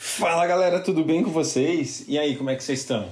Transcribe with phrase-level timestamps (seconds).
[0.00, 2.04] Fala galera, tudo bem com vocês?
[2.06, 3.08] E aí, como é que vocês estão?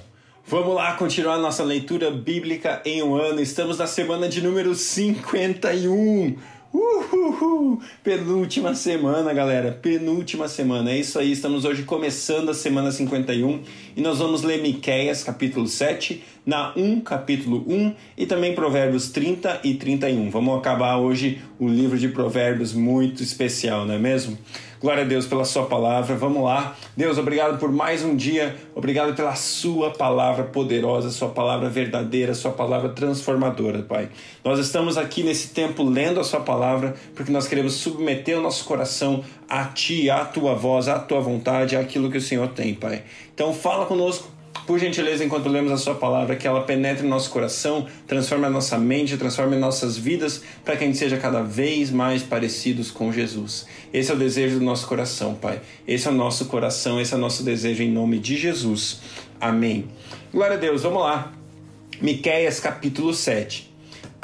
[0.47, 3.41] Vamos lá continuar nossa leitura bíblica em um ano.
[3.41, 6.37] Estamos na semana de número 51.
[6.73, 7.81] Uhul!
[8.05, 9.73] Penúltima semana, galera.
[9.73, 10.93] Penúltima semana.
[10.93, 11.33] É isso aí.
[11.33, 13.63] Estamos hoje começando a semana 51
[13.97, 19.63] e nós vamos ler Miqueias, capítulo 7, na 1, capítulo 1 e também Provérbios 30
[19.65, 20.31] e 31.
[20.31, 24.39] Vamos acabar hoje o livro de Provérbios muito especial, não é mesmo?
[24.79, 26.15] Glória a Deus pela Sua palavra.
[26.15, 26.77] Vamos lá.
[26.97, 28.55] Deus, obrigado por mais um dia.
[28.75, 34.11] Obrigado pela Sua palavra poderosa, Sua palavra verdadeira, Sua palavra transformadora, Pai.
[34.45, 38.65] Nós estamos aqui nesse tempo lendo a Sua palavra porque nós queremos submeter o nosso
[38.67, 43.03] coração a Ti, à Tua voz, à Tua vontade, àquilo que o Senhor tem, Pai.
[43.35, 44.36] Então, fala conosco
[44.67, 48.51] por gentileza, enquanto lemos a Sua palavra, que ela penetre em nosso coração, transforme a
[48.51, 53.13] nossa mente, transforme nossas vidas, para que a gente seja cada vez mais parecidos com
[53.13, 53.67] Jesus.
[53.93, 55.61] Esse é o desejo do nosso coração, Pai.
[55.87, 59.01] Esse é o nosso coração, esse é o nosso desejo em nome de Jesus.
[59.41, 59.87] Amém.
[60.33, 61.33] Glória a Deus, vamos lá.
[62.01, 63.66] Miqueias capítulo 7.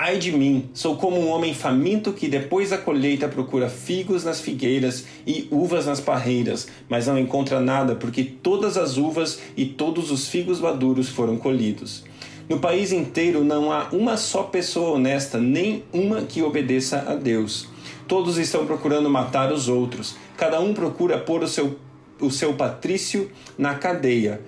[0.05, 4.41] Ai de mim, sou como um homem faminto que depois da colheita procura figos nas
[4.41, 10.11] figueiras e uvas nas parreiras, mas não encontra nada, porque todas as uvas e todos
[10.11, 12.03] os figos maduros foram colhidos.
[12.49, 17.69] No país inteiro não há uma só pessoa honesta, nem uma que obedeça a Deus.
[18.09, 21.79] Todos estão procurando matar os outros, cada um procura pôr o seu,
[22.21, 24.41] o seu patrício na cadeia.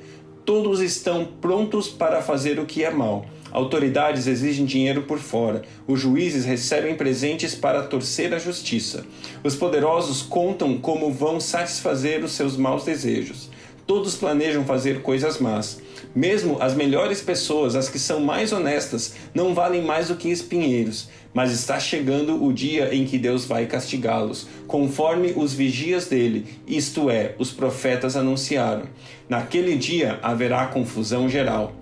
[0.44, 3.24] Todos estão prontos para fazer o que é mal
[3.55, 5.62] Autoridades exigem dinheiro por fora.
[5.86, 9.06] Os juízes recebem presentes para torcer a justiça.
[9.44, 13.48] Os poderosos contam como vão satisfazer os seus maus desejos.
[13.86, 15.80] Todos planejam fazer coisas más.
[16.12, 21.08] Mesmo as melhores pessoas, as que são mais honestas, não valem mais do que espinheiros.
[21.33, 27.08] Mas está chegando o dia em que Deus vai castigá-los, conforme os vigias dele, isto
[27.08, 28.84] é, os profetas anunciaram.
[29.28, 31.72] Naquele dia haverá confusão geral.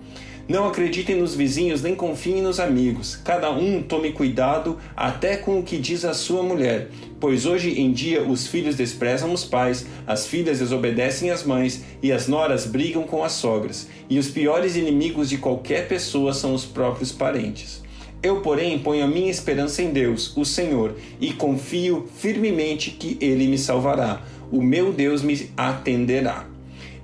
[0.45, 3.15] Não acreditem nos vizinhos nem confiem nos amigos.
[3.15, 7.93] Cada um tome cuidado até com o que diz a sua mulher, pois hoje em
[7.93, 13.03] dia os filhos desprezam os pais, as filhas desobedecem às mães e as noras brigam
[13.03, 13.87] com as sogras.
[14.09, 17.81] E os piores inimigos de qualquer pessoa são os próprios parentes.
[18.21, 23.47] Eu, porém, ponho a minha esperança em Deus, o Senhor, e confio firmemente que Ele
[23.47, 24.21] me salvará.
[24.51, 26.45] O meu Deus me atenderá.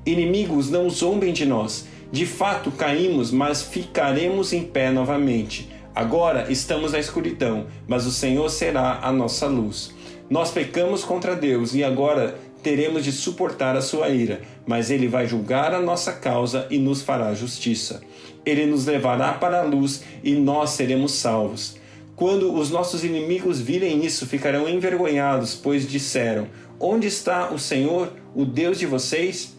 [0.06, 5.70] Inimigos, não zombem de nós de fato caímos, mas ficaremos em pé novamente.
[5.94, 9.94] Agora estamos na escuridão, mas o Senhor será a nossa luz.
[10.30, 15.28] Nós pecamos contra Deus e agora teremos de suportar a sua ira, mas ele vai
[15.28, 18.02] julgar a nossa causa e nos fará justiça.
[18.46, 21.78] Ele nos levará para a luz e nós seremos salvos.
[22.16, 26.48] Quando os nossos inimigos virem isso, ficarão envergonhados, pois disseram:
[26.80, 29.59] Onde está o Senhor, o Deus de vocês?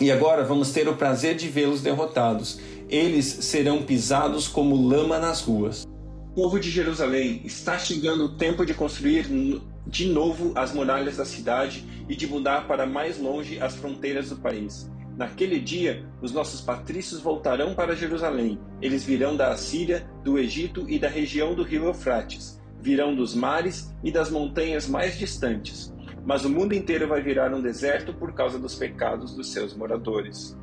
[0.00, 2.58] E agora vamos ter o prazer de vê-los derrotados.
[2.88, 5.86] Eles serão pisados como lama nas ruas.
[6.34, 9.28] Povo de Jerusalém, está chegando o tempo de construir
[9.86, 14.36] de novo as muralhas da cidade e de mudar para mais longe as fronteiras do
[14.36, 14.90] país.
[15.16, 18.58] Naquele dia, os nossos patrícios voltarão para Jerusalém.
[18.82, 22.60] Eles virão da Assíria, do Egito e da região do rio Eufrates.
[22.80, 25.93] Virão dos mares e das montanhas mais distantes
[26.24, 30.56] mas o mundo inteiro vai virar um deserto por causa dos pecados dos seus moradores.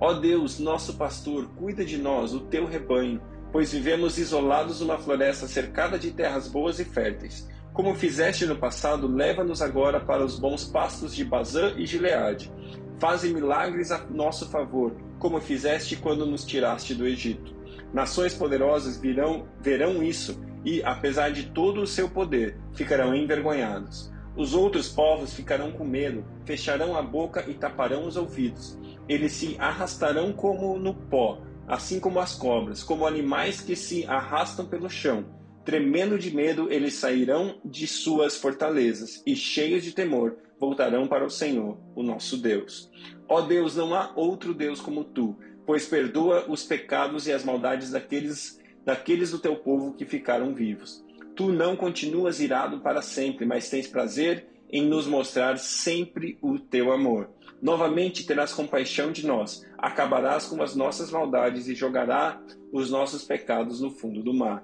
[0.00, 3.20] Ó Deus, nosso pastor, cuida de nós, o teu rebanho,
[3.52, 7.48] pois vivemos isolados numa floresta cercada de terras boas e férteis.
[7.72, 12.52] Como fizeste no passado, leva-nos agora para os bons pastos de Bazã e Gileade.
[12.98, 17.54] Faze milagres a nosso favor, como fizeste quando nos tiraste do Egito.
[17.92, 24.12] Nações poderosas virão, verão isso e, apesar de todo o seu poder, ficarão envergonhados.
[24.36, 28.78] Os outros povos ficarão com medo, fecharão a boca e taparão os ouvidos.
[29.08, 34.66] Eles se arrastarão como no pó, assim como as cobras, como animais que se arrastam
[34.66, 35.24] pelo chão.
[35.64, 41.30] Tremendo de medo, eles sairão de suas fortalezas e, cheios de temor, voltarão para o
[41.30, 42.90] Senhor, o nosso Deus.
[43.28, 45.36] Ó Deus, não há outro Deus como tu,
[45.66, 51.04] pois perdoa os pecados e as maldades daqueles, daqueles do teu povo que ficaram vivos.
[51.40, 56.92] Tu não continuas irado para sempre, mas tens prazer em nos mostrar sempre o teu
[56.92, 57.30] amor.
[57.62, 62.38] Novamente terás compaixão de nós, acabarás com as nossas maldades e jogará
[62.70, 64.62] os nossos pecados no fundo do mar.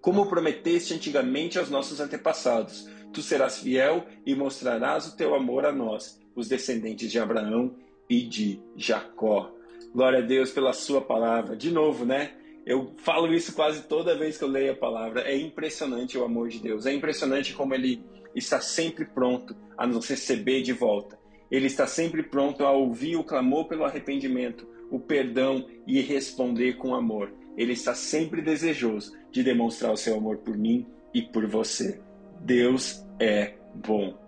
[0.00, 5.70] Como prometeste antigamente aos nossos antepassados, tu serás fiel e mostrarás o teu amor a
[5.70, 7.76] nós, os descendentes de Abraão
[8.10, 9.48] e de Jacó.
[9.94, 11.56] Glória a Deus pela sua palavra.
[11.56, 12.32] De novo, né?
[12.66, 15.22] Eu falo isso quase toda vez que eu leio a palavra.
[15.22, 16.86] É impressionante o amor de Deus.
[16.86, 18.02] É impressionante como ele
[18.34, 21.18] está sempre pronto a nos receber de volta.
[21.50, 26.94] Ele está sempre pronto a ouvir o clamor pelo arrependimento, o perdão e responder com
[26.94, 27.32] amor.
[27.56, 32.00] Ele está sempre desejoso de demonstrar o seu amor por mim e por você.
[32.40, 34.18] Deus é bom.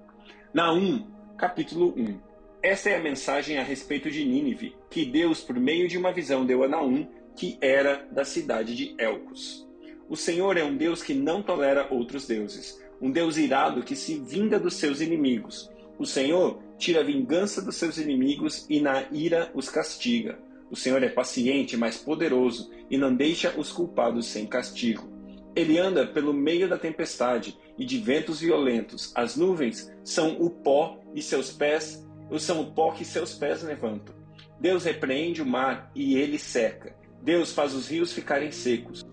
[0.52, 2.18] Naum, capítulo 1.
[2.62, 6.44] Esta é a mensagem a respeito de Nínive, que Deus, por meio de uma visão,
[6.44, 7.06] deu a Naum,
[7.36, 9.66] que era da cidade de Elcos.
[10.08, 14.18] O Senhor é um Deus que não tolera outros deuses, um Deus irado que se
[14.18, 15.70] vinga dos seus inimigos.
[15.98, 20.38] O Senhor tira a vingança dos seus inimigos e na ira os castiga.
[20.70, 25.08] O Senhor é paciente, mas poderoso, e não deixa os culpados sem castigo.
[25.54, 29.12] Ele anda pelo meio da tempestade e de ventos violentos.
[29.14, 32.06] As nuvens são o pó e seus pés
[32.38, 34.14] são o pó que seus pés levantam.
[34.60, 36.94] Deus repreende o mar e ele seca.
[37.26, 39.04] Deus faz os rios ficarem secos.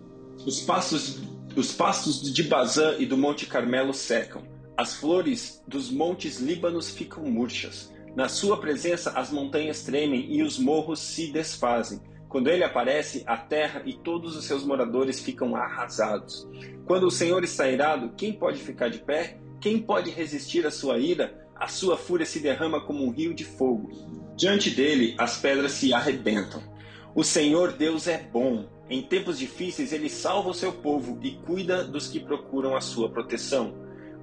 [0.46, 1.20] Os pastos,
[1.56, 4.44] os de Bazã e do Monte Carmelo secam.
[4.78, 7.92] As flores dos montes Líbanos ficam murchas.
[8.16, 12.02] Na sua presença as montanhas tremem e os morros se desfazem.
[12.30, 16.48] Quando ele aparece, a terra e todos os seus moradores ficam arrasados.
[16.86, 19.40] Quando o Senhor está irado, quem pode ficar de pé?
[19.60, 21.48] Quem pode resistir à sua ira?
[21.56, 23.90] A sua fúria se derrama como um rio de fogo.
[24.38, 26.73] Diante dele, as pedras se arrebentam.
[27.16, 28.66] O Senhor Deus é bom.
[28.90, 33.08] Em tempos difíceis, ele salva o seu povo e cuida dos que procuram a sua
[33.08, 33.76] proteção.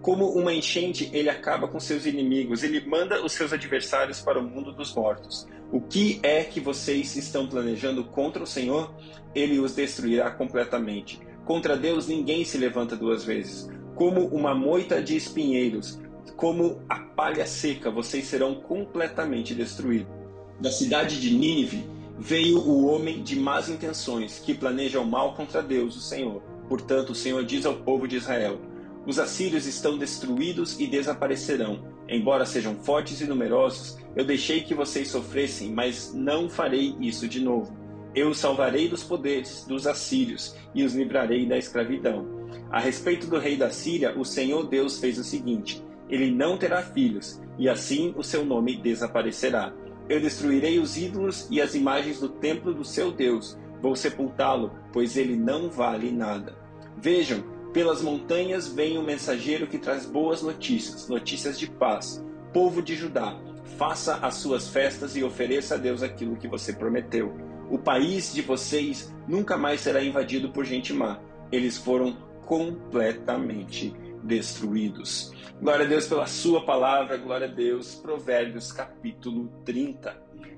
[0.02, 4.42] Como uma enchente, ele acaba com seus inimigos, ele manda os seus adversários para o
[4.42, 5.46] mundo dos mortos.
[5.70, 8.92] O que é que vocês estão planejando contra o Senhor?
[9.36, 11.20] Ele os destruirá completamente.
[11.44, 13.70] Contra Deus ninguém se levanta duas vezes.
[13.94, 16.00] Como uma moita de espinheiros,
[16.36, 20.12] como a palha seca, vocês serão completamente destruídos.
[20.58, 25.62] Da cidade de Nínive veio o homem de más intenções, que planeja o mal contra
[25.62, 26.42] Deus, o Senhor.
[26.68, 28.60] Portanto, o Senhor diz ao povo de Israel:
[29.06, 31.82] Os assírios estão destruídos e desaparecerão.
[32.06, 37.40] Embora sejam fortes e numerosos, eu deixei que vocês sofressem, mas não farei isso de
[37.40, 37.74] novo.
[38.14, 42.26] Eu os salvarei dos poderes dos assírios e os livrarei da escravidão.
[42.70, 46.82] A respeito do rei da Síria, o Senhor Deus fez o seguinte: ele não terá
[46.82, 49.72] filhos, e assim o seu nome desaparecerá.
[50.10, 53.56] Eu destruirei os ídolos e as imagens do templo do seu Deus.
[53.80, 56.58] Vou sepultá-lo, pois ele não vale nada.
[56.98, 62.26] Vejam, pelas montanhas vem um mensageiro que traz boas notícias, notícias de paz.
[62.52, 63.40] Povo de Judá,
[63.78, 67.32] faça as suas festas e ofereça a Deus aquilo que você prometeu.
[67.70, 71.20] O país de vocês nunca mais será invadido por gente má.
[71.52, 75.32] Eles foram completamente destruídos.
[75.60, 77.94] Glória a Deus pela sua palavra, glória a Deus.
[77.94, 80.16] Provérbios capítulo 30.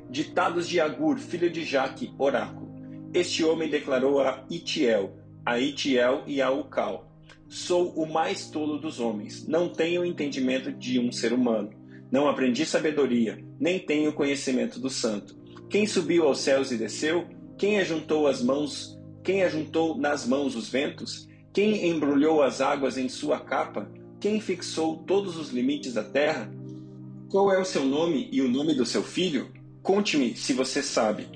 [0.09, 2.71] Ditados de Agur, filho de Jaque, oráculo.
[3.15, 7.11] Este homem declarou a Itiel, a Itiel e a Ucal:
[7.49, 11.71] Sou o mais tolo dos homens, não tenho entendimento de um ser humano.
[12.11, 15.35] Não aprendi sabedoria, nem tenho conhecimento do santo.
[15.69, 17.27] Quem subiu aos céus e desceu?
[17.57, 18.99] Quem ajuntou as mãos?
[19.25, 21.27] Quem ajuntou nas mãos os ventos?
[21.53, 23.87] Quem embrulhou as águas em sua capa?
[24.19, 26.51] Quem fixou todos os limites da terra?
[27.29, 29.53] Qual é o seu nome e o nome do seu filho?
[29.83, 31.27] Conte-me se você sabe.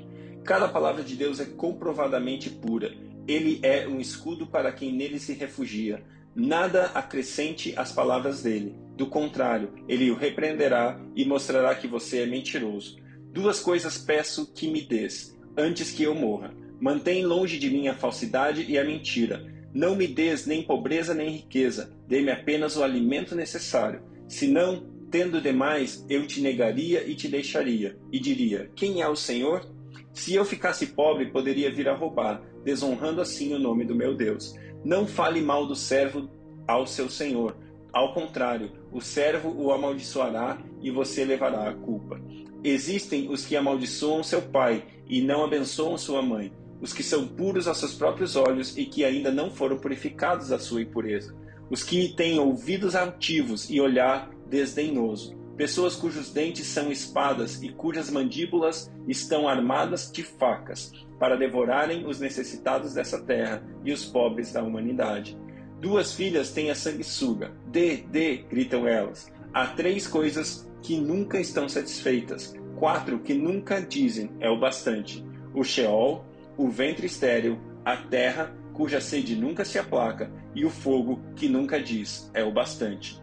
[0.42, 2.94] Cada palavra de Deus é comprovadamente pura.
[3.28, 6.02] Ele é um escudo para quem nele se refugia.
[6.34, 8.74] Nada acrescente às palavras dele.
[8.96, 12.96] Do contrário, ele o repreenderá e mostrará que você é mentiroso.
[13.34, 16.54] Duas coisas peço que me des, antes que eu morra.
[16.80, 21.28] Mantém longe de mim a falsidade e a mentira não me des nem pobreza nem
[21.28, 24.00] riqueza, dê-me apenas o alimento necessário.
[24.26, 29.68] Senão, tendo demais, eu te negaria e te deixaria, e diria: Quem é o Senhor?
[30.14, 34.54] Se eu ficasse pobre, poderia vir a roubar, desonrando assim o nome do meu Deus.
[34.82, 36.30] Não fale mal do servo
[36.66, 37.54] ao seu senhor.
[37.92, 42.18] Ao contrário, o servo o amaldiçoará e você levará a culpa.
[42.64, 47.66] Existem os que amaldiçoam seu pai e não abençoam sua mãe os que são puros
[47.66, 51.34] aos seus próprios olhos e que ainda não foram purificados da sua impureza,
[51.70, 58.10] os que têm ouvidos altivos e olhar desdenhoso, pessoas cujos dentes são espadas e cujas
[58.10, 64.62] mandíbulas estão armadas de facas, para devorarem os necessitados dessa terra e os pobres da
[64.62, 65.36] humanidade.
[65.80, 67.52] Duas filhas têm a sanguessuga.
[67.66, 69.30] Dê, dê, gritam elas.
[69.52, 72.54] Há três coisas que nunca estão satisfeitas.
[72.76, 76.24] Quatro que nunca dizem é o bastante: o Sheol,
[76.56, 81.80] o ventre estéril, a terra cuja sede nunca se aplaca e o fogo que nunca
[81.80, 83.20] diz é o bastante.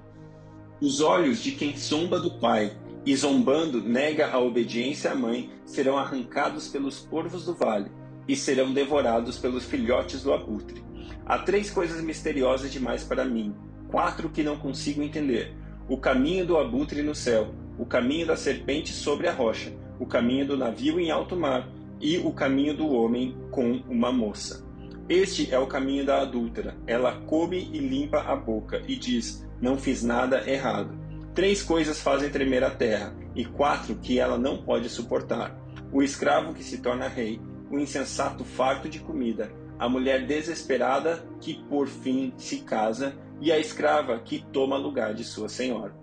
[0.82, 2.75] Os olhos de quem zomba do pai
[3.06, 7.92] e zombando nega a obediência à mãe serão arrancados pelos corvos do vale
[8.28, 10.84] e serão devorados pelos filhotes do abutre.
[11.25, 13.54] Há três coisas misteriosas demais para mim,
[13.90, 15.56] quatro que não consigo entender:
[15.88, 20.48] o caminho do abutre no céu, o caminho da serpente sobre a rocha, o caminho
[20.48, 21.68] do navio em alto mar
[22.04, 24.62] e o caminho do homem com uma moça.
[25.08, 26.76] Este é o caminho da adúltera.
[26.86, 31.00] Ela come e limpa a boca e diz: Não fiz nada errado.
[31.34, 35.58] Três coisas fazem tremer a terra, e quatro que ela não pode suportar:
[35.94, 37.40] o escravo que se torna rei,
[37.72, 43.58] o insensato farto de comida, a mulher desesperada que por fim se casa e a
[43.58, 45.96] escrava que toma lugar de sua senhora.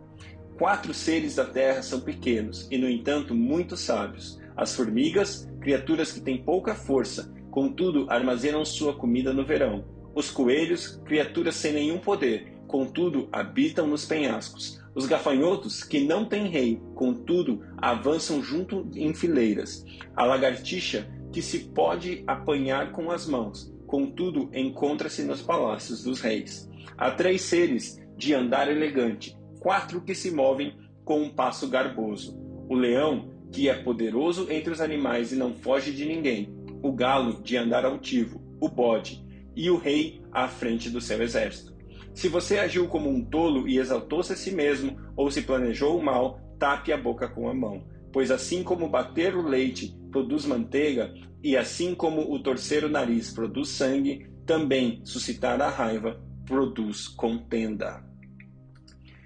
[0.58, 6.20] Quatro seres da terra são pequenos e, no entanto, muito sábios: as formigas, criaturas que
[6.20, 9.84] têm pouca força, contudo armazenam sua comida no verão.
[10.14, 14.80] Os coelhos, criaturas sem nenhum poder, contudo habitam nos penhascos.
[14.94, 19.84] Os gafanhotos, que não têm rei, contudo avançam junto em fileiras.
[20.16, 26.68] A lagartixa, que se pode apanhar com as mãos, contudo encontra-se nos palácios dos reis.
[26.98, 32.36] Há três seres de andar elegante, quatro que se movem com um passo garboso:
[32.68, 37.42] o leão, que é poderoso entre os animais e não foge de ninguém, o galo,
[37.42, 39.24] de andar altivo, o bode,
[39.56, 41.74] e o rei à frente do seu exército.
[42.14, 46.02] Se você agiu como um tolo e exaltou-se a si mesmo, ou se planejou o
[46.02, 47.86] mal, tape a boca com a mão.
[48.12, 53.32] Pois assim como bater o leite produz manteiga, e assim como o torcer o nariz
[53.32, 58.04] produz sangue, também suscitar a raiva produz contenda.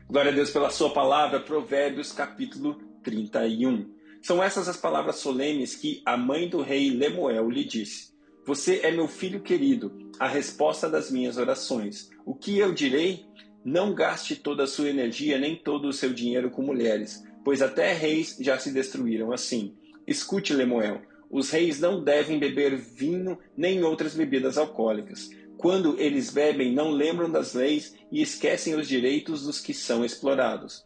[0.08, 3.93] Glória a Deus pela sua palavra, Provérbios capítulo 31.
[4.24, 8.14] São essas as palavras solenes que a mãe do rei Lemuel lhe disse.
[8.46, 12.08] Você é meu filho querido, a resposta das minhas orações.
[12.24, 13.26] O que eu direi?
[13.62, 17.92] Não gaste toda a sua energia nem todo o seu dinheiro com mulheres, pois até
[17.92, 19.76] reis já se destruíram assim.
[20.06, 25.28] Escute, Lemuel, os reis não devem beber vinho nem outras bebidas alcoólicas.
[25.58, 30.82] Quando eles bebem, não lembram das leis e esquecem os direitos dos que são explorados.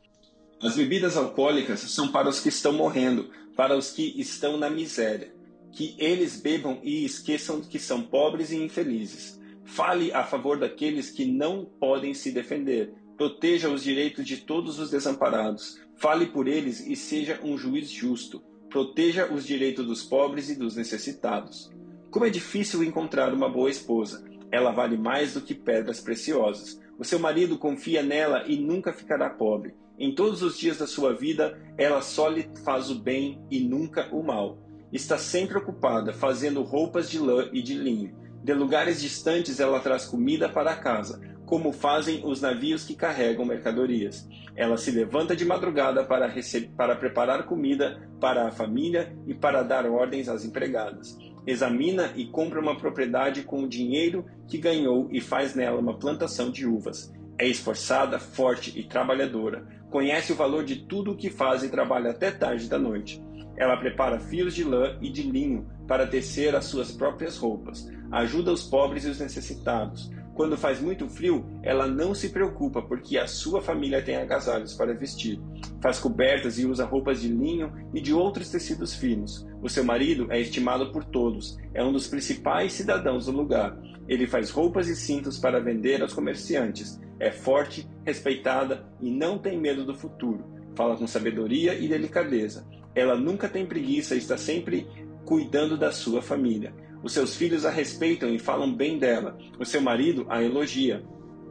[0.62, 5.38] As bebidas alcoólicas são para os que estão morrendo, para os que estão na miséria
[5.72, 9.40] que eles bebam e esqueçam que são pobres e infelizes.
[9.64, 12.92] Fale a favor daqueles que não podem se defender.
[13.16, 15.80] Proteja os direitos de todos os desamparados.
[15.96, 18.42] Fale por eles e seja um juiz justo.
[18.70, 21.70] Proteja os direitos dos pobres e dos necessitados.
[22.10, 24.24] Como é difícil encontrar uma boa esposa.
[24.50, 26.80] Ela vale mais do que pedras preciosas.
[26.98, 29.74] O seu marido confia nela e nunca ficará pobre.
[29.98, 34.08] Em todos os dias da sua vida, ela só lhe faz o bem e nunca
[34.12, 34.58] o mal
[34.92, 38.16] está sempre ocupada fazendo roupas de lã e de linho.
[38.42, 44.28] De lugares distantes ela traz comida para casa, como fazem os navios que carregam mercadorias.
[44.54, 46.32] Ela se levanta de madrugada para,
[46.76, 51.18] para preparar comida para a família e para dar ordens às empregadas.
[51.46, 56.50] Examina e compra uma propriedade com o dinheiro que ganhou e faz nela uma plantação
[56.50, 57.12] de uvas.
[57.38, 59.64] É esforçada, forte e trabalhadora.
[59.90, 63.22] Conhece o valor de tudo o que faz e trabalha até tarde da noite.
[63.56, 67.88] Ela prepara fios de lã e de linho para tecer as suas próprias roupas.
[68.10, 70.10] Ajuda os pobres e os necessitados.
[70.38, 74.94] Quando faz muito frio, ela não se preocupa porque a sua família tem agasalhos para
[74.94, 75.40] vestir.
[75.82, 79.44] Faz cobertas e usa roupas de linho e de outros tecidos finos.
[79.60, 83.76] O seu marido é estimado por todos, é um dos principais cidadãos do lugar.
[84.06, 87.00] Ele faz roupas e cintos para vender aos comerciantes.
[87.18, 90.44] É forte, respeitada e não tem medo do futuro.
[90.76, 92.64] Fala com sabedoria e delicadeza.
[92.94, 94.86] Ela nunca tem preguiça e está sempre
[95.24, 96.72] cuidando da sua família.
[97.02, 99.38] Os seus filhos a respeitam e falam bem dela.
[99.58, 101.04] O seu marido a elogia.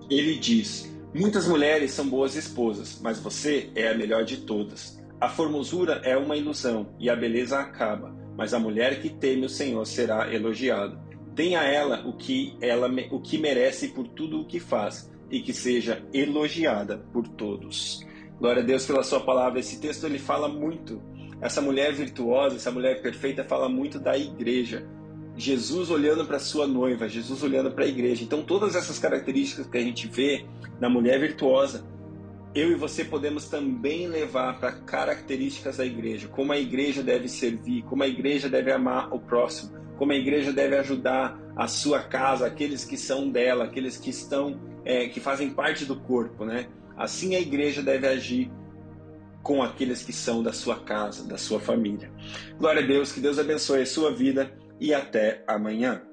[0.10, 5.02] Ele diz: Muitas mulheres são boas esposas, mas você é a melhor de todas.
[5.20, 9.50] A formosura é uma ilusão e a beleza acaba, mas a mulher que teme o
[9.50, 11.02] Senhor será elogiada.
[11.34, 15.42] Dê a ela o que ela o que merece por tudo o que faz e
[15.42, 18.06] que seja elogiada por todos.
[18.40, 19.60] Glória a Deus pela sua palavra.
[19.60, 21.02] Esse texto ele fala muito
[21.42, 24.88] essa mulher virtuosa, essa mulher perfeita fala muito da igreja.
[25.38, 28.24] Jesus olhando para sua noiva, Jesus olhando para a igreja.
[28.24, 30.46] Então, todas essas características que a gente vê
[30.80, 31.86] na mulher virtuosa,
[32.56, 37.84] eu e você podemos também levar para características da igreja, como a igreja deve servir,
[37.84, 42.48] como a igreja deve amar o próximo, como a igreja deve ajudar a sua casa,
[42.48, 46.68] aqueles que são dela, aqueles que estão, é, que fazem parte do corpo, né?
[46.96, 48.52] Assim a igreja deve agir
[49.44, 52.12] com aqueles que são da sua casa, da sua família.
[52.58, 56.07] Glória a Deus, que Deus abençoe a sua vida e até amanhã.